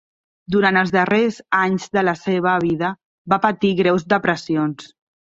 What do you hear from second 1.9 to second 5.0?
de la seva vida, va patir greus depressions.